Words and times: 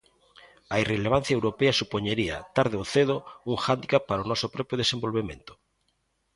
A 0.73 0.75
irrelevancia 0.83 1.37
europea 1.37 1.79
supoñería, 1.81 2.37
tarde 2.57 2.75
ou 2.81 2.85
cedo, 2.93 3.15
un 3.51 3.57
hándicap 3.65 4.03
para 4.09 4.23
o 4.25 4.29
noso 4.31 4.47
propio 4.55 4.79
desenvolvemento. 4.81 5.53